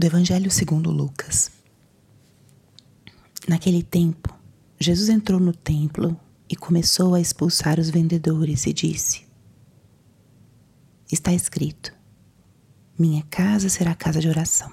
[0.00, 1.50] Do Evangelho segundo Lucas.
[3.46, 4.34] Naquele tempo,
[4.78, 6.18] Jesus entrou no templo
[6.48, 9.26] e começou a expulsar os vendedores e disse:
[11.12, 11.92] Está escrito:
[12.98, 14.72] Minha casa será casa de oração.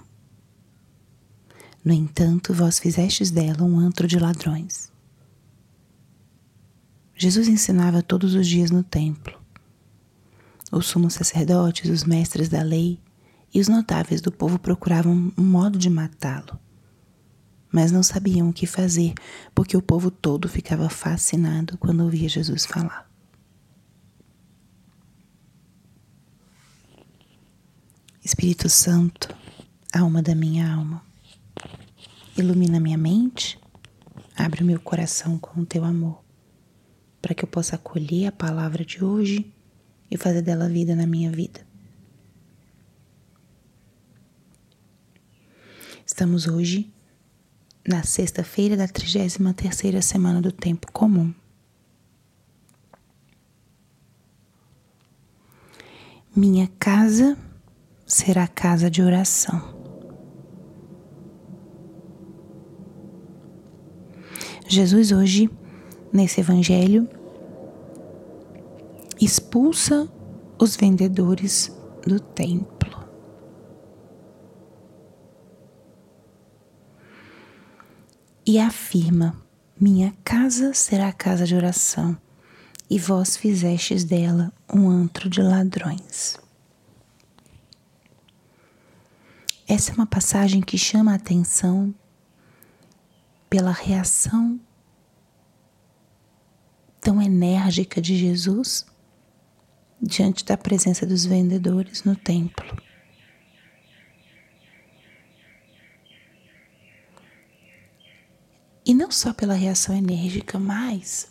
[1.84, 4.90] No entanto, vós fizestes dela um antro de ladrões.
[7.18, 9.38] Jesus ensinava todos os dias no templo.
[10.72, 12.98] Os sumos sacerdotes, os mestres da lei
[13.54, 16.60] e os notáveis do povo procuravam um modo de matá-lo
[17.72, 19.14] mas não sabiam o que fazer,
[19.54, 23.08] porque o povo todo ficava fascinado quando ouvia Jesus falar.
[28.24, 29.34] Espírito Santo,
[29.94, 31.02] alma da minha alma,
[32.38, 33.60] ilumina minha mente,
[34.36, 36.24] abre o meu coração com o teu amor,
[37.22, 39.54] para que eu possa acolher a palavra de hoje
[40.10, 41.67] e fazer dela vida na minha vida.
[46.18, 46.92] Estamos hoje
[47.88, 51.32] na sexta-feira da 33 terceira semana do tempo comum.
[56.36, 57.38] Minha casa
[58.04, 59.62] será casa de oração.
[64.68, 65.48] Jesus hoje,
[66.12, 67.08] nesse evangelho,
[69.22, 70.12] expulsa
[70.58, 71.72] os vendedores
[72.08, 72.97] do templo.
[78.48, 79.36] E afirma:
[79.78, 82.18] Minha casa será casa de oração,
[82.90, 86.40] e vós fizestes dela um antro de ladrões.
[89.68, 91.94] Essa é uma passagem que chama a atenção
[93.50, 94.58] pela reação
[97.02, 98.86] tão enérgica de Jesus
[100.02, 102.87] diante da presença dos vendedores no templo.
[108.88, 111.28] E não só pela reação enérgica, mas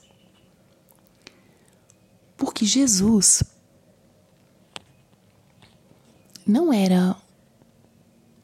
[2.36, 3.42] porque Jesus
[6.46, 7.16] não era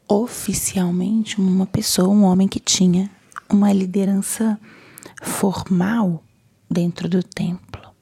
[0.07, 3.07] oficialmente uma pessoa, um homem que tinha
[3.47, 4.59] uma liderança
[5.21, 6.23] formal
[6.67, 7.93] dentro do templo.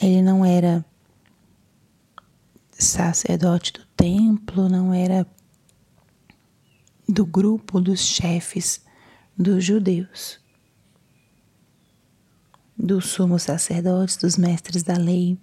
[0.00, 0.84] Ele não era
[2.70, 5.26] sacerdote do templo, não era
[7.08, 8.88] do grupo dos chefes
[9.40, 10.38] dos judeus,
[12.76, 15.38] dos sumos sacerdotes, dos mestres da lei.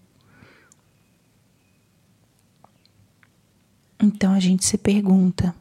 [4.00, 5.56] Então a gente se pergunta: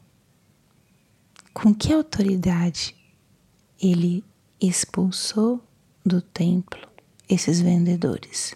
[1.51, 2.95] com que autoridade
[3.81, 4.23] ele
[4.61, 5.59] expulsou
[6.05, 6.87] do templo
[7.27, 8.55] esses vendedores?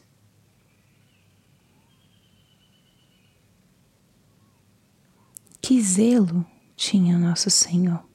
[5.60, 8.11] Que zelo tinha nosso Senhor?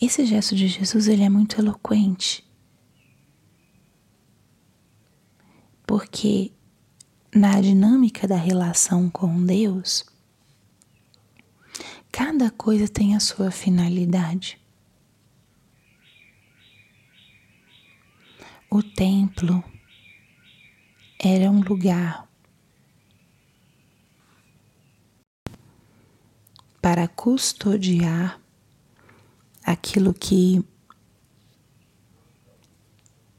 [0.00, 2.44] Esse gesto de Jesus ele é muito eloquente.
[5.86, 6.52] Porque
[7.34, 10.04] na dinâmica da relação com Deus,
[12.12, 14.60] cada coisa tem a sua finalidade.
[18.68, 19.64] O templo
[21.18, 22.28] era um lugar
[26.82, 28.40] para custodiar
[29.66, 30.64] aquilo que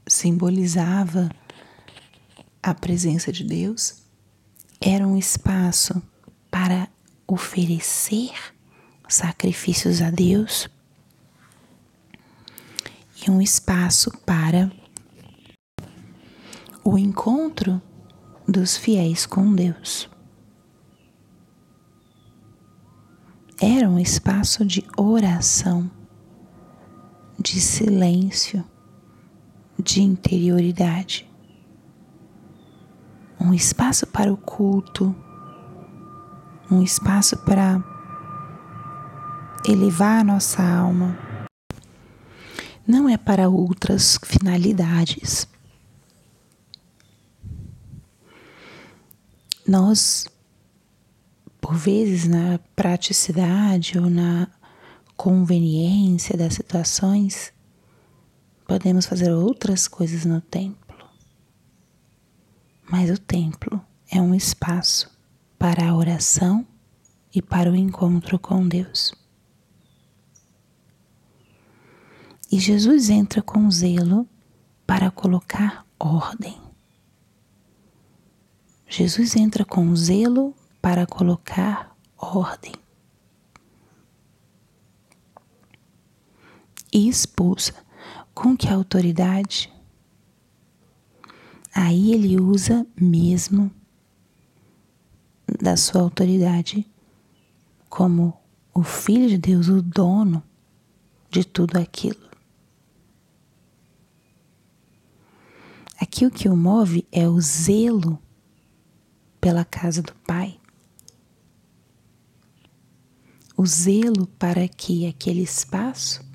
[0.06, 1.30] simbolizava
[2.62, 4.02] a presença de Deus
[4.78, 6.02] era um espaço
[6.50, 6.86] para
[7.26, 8.32] oferecer
[9.08, 10.68] sacrifícios a Deus
[13.26, 14.70] e um espaço para
[16.84, 17.80] o encontro
[18.46, 20.08] dos fiéis com Deus.
[23.60, 25.90] Era um espaço de oração
[27.38, 28.64] de silêncio,
[29.78, 31.30] de interioridade.
[33.40, 35.14] Um espaço para o culto,
[36.68, 37.82] um espaço para
[39.66, 41.16] elevar a nossa alma.
[42.86, 45.46] Não é para outras finalidades.
[49.66, 50.26] Nós,
[51.60, 54.48] por vezes, na praticidade ou na
[55.18, 57.52] conveniência das situações,
[58.64, 60.96] podemos fazer outras coisas no templo.
[62.88, 65.10] Mas o templo é um espaço
[65.58, 66.64] para a oração
[67.34, 69.12] e para o encontro com Deus.
[72.50, 74.26] E Jesus entra com zelo
[74.86, 76.56] para colocar ordem.
[78.86, 82.72] Jesus entra com zelo para colocar ordem.
[86.98, 87.74] E expulsa
[88.34, 89.72] com que autoridade?
[91.72, 93.70] Aí ele usa mesmo
[95.62, 96.84] da sua autoridade
[97.88, 98.36] como
[98.74, 100.42] o Filho de Deus, o dono
[101.30, 102.28] de tudo aquilo.
[106.00, 108.20] Aqui o que o move é o zelo
[109.40, 110.58] pela casa do Pai.
[113.56, 116.27] O zelo para que aquele espaço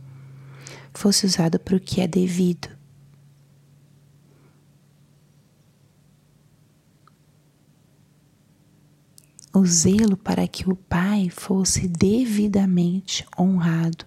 [0.94, 2.70] fosse usado para o que é devido.
[9.56, 14.06] O zelo para que o Pai fosse devidamente honrado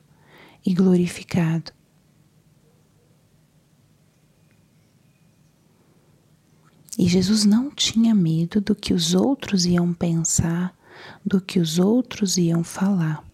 [0.65, 1.73] e glorificado.
[6.99, 10.75] E Jesus não tinha medo do que os outros iam pensar,
[11.25, 13.26] do que os outros iam falar.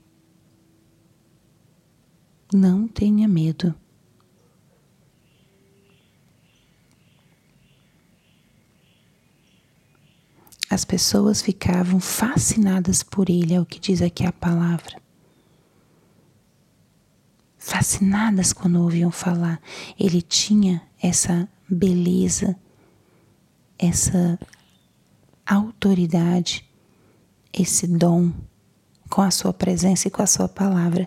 [2.52, 3.74] Não tenha medo.
[10.68, 15.00] As pessoas ficavam fascinadas por ele, é o que diz aqui a palavra.
[17.58, 19.60] Fascinadas quando ouviam falar.
[19.98, 22.56] Ele tinha essa beleza,
[23.78, 24.38] essa
[25.46, 26.68] autoridade,
[27.52, 28.32] esse dom
[29.10, 31.06] com a sua presença e com a sua palavra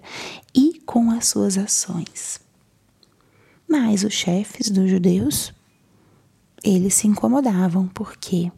[0.53, 2.39] e com as suas ações.
[3.67, 5.53] Mas os chefes dos judeus,
[6.63, 8.51] eles se incomodavam porque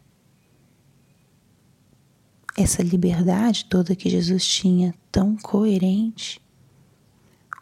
[2.56, 6.40] essa liberdade toda que Jesus tinha, tão coerente,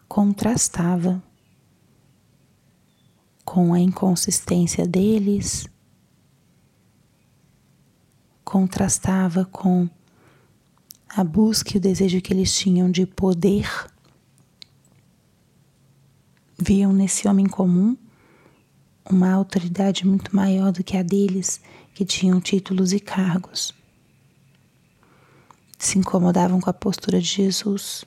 [0.08, 1.22] contrastava
[3.44, 5.68] com a inconsistência deles,
[8.42, 9.88] contrastava com
[11.08, 13.68] a busca e o desejo que eles tinham de poder,
[16.58, 17.96] viam nesse homem comum
[19.08, 21.60] uma autoridade muito maior do que a deles,
[21.94, 23.72] que tinham títulos e cargos.
[25.78, 28.04] Se incomodavam com a postura de Jesus.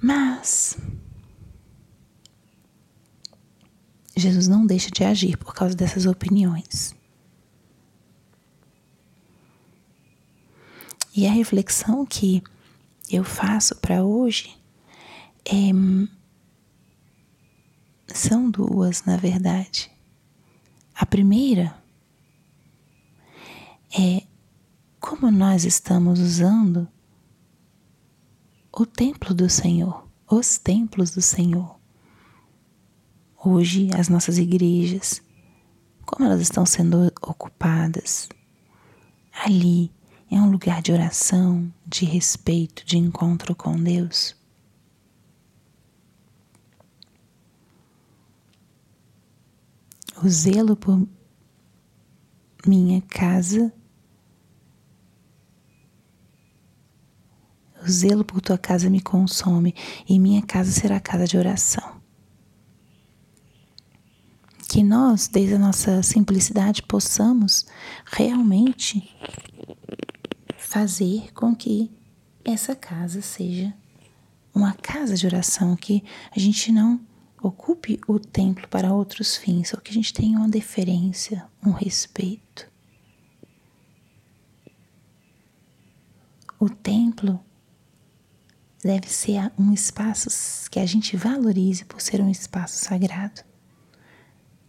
[0.00, 0.76] Mas
[4.16, 6.94] Jesus não deixa de agir por causa dessas opiniões.
[11.14, 12.42] E a reflexão que
[13.10, 14.56] eu faço para hoje
[15.44, 15.70] é,
[18.14, 19.90] são duas, na verdade.
[20.94, 21.74] A primeira
[23.98, 24.22] é
[25.00, 26.88] como nós estamos usando
[28.72, 31.78] o templo do Senhor, os templos do Senhor.
[33.44, 35.20] Hoje, as nossas igrejas,
[36.06, 38.28] como elas estão sendo ocupadas
[39.32, 39.90] ali
[40.34, 44.34] é um lugar de oração, de respeito, de encontro com Deus.
[50.24, 51.06] O zelo por
[52.66, 53.70] minha casa,
[57.84, 59.74] o zelo por tua casa me consome,
[60.08, 62.00] e minha casa será casa de oração.
[64.66, 67.66] Que nós, desde a nossa simplicidade, possamos
[68.06, 69.14] realmente
[70.72, 71.92] fazer com que
[72.42, 73.74] essa casa seja
[74.54, 76.02] uma casa de oração, que
[76.34, 76.98] a gente não
[77.42, 82.72] ocupe o templo para outros fins, ou que a gente tenha uma deferência, um respeito.
[86.58, 87.38] O templo
[88.82, 90.30] deve ser um espaço
[90.70, 93.42] que a gente valorize por ser um espaço sagrado.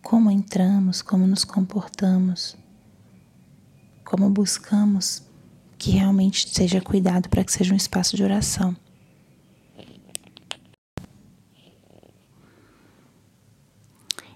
[0.01, 2.57] Como entramos, como nos comportamos,
[4.03, 5.31] como buscamos
[5.83, 8.73] que realmente seja cuidado para que seja um espaço de oração.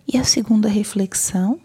[0.06, 1.58] E a segunda reflexão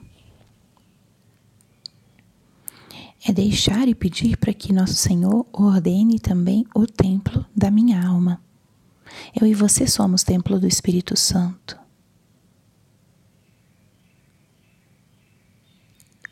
[3.26, 8.40] é deixar e pedir para que nosso Senhor ordene também o templo da minha alma.
[9.34, 11.76] Eu e você somos templo do Espírito Santo.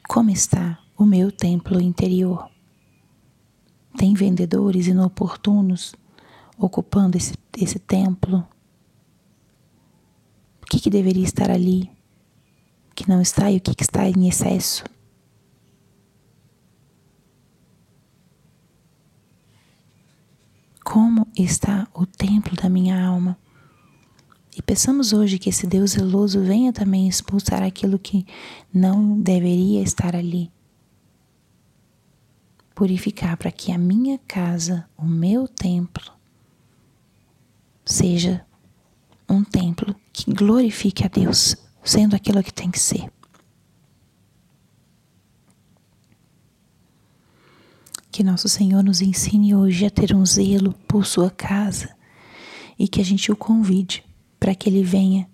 [0.06, 2.48] Como está o meu templo interior?
[4.00, 5.94] Tem vendedores inoportunos
[6.56, 8.48] ocupando esse, esse templo?
[10.62, 11.90] O que, que deveria estar ali
[12.94, 14.84] que não está e o que, que está em excesso?
[20.82, 23.38] Como está o templo da minha alma?
[24.56, 28.24] E peçamos hoje que esse Deus zeloso venha também expulsar aquilo que
[28.72, 30.50] não deveria estar ali.
[32.80, 36.10] Purificar para que a minha casa, o meu templo,
[37.84, 38.42] seja
[39.28, 43.12] um templo que glorifique a Deus, sendo aquilo que tem que ser.
[48.10, 51.94] Que nosso Senhor nos ensine hoje a ter um zelo por Sua casa
[52.78, 54.02] e que a gente o convide
[54.38, 55.28] para que Ele venha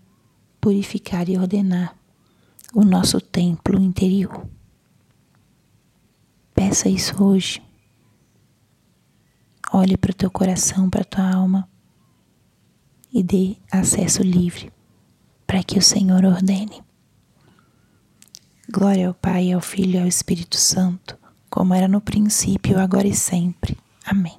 [0.61, 1.97] purificar e ordenar
[2.75, 4.56] o nosso templo interior.
[6.69, 7.63] Peça isso hoje.
[9.73, 11.69] Olhe para o teu coração, para a tua alma
[13.15, 14.73] e dê acesso livre
[15.47, 16.83] para que o Senhor ordene.
[18.69, 21.17] Glória ao Pai, ao Filho e ao Espírito Santo,
[21.49, 23.79] como era no princípio, agora e sempre.
[24.05, 24.37] Amém.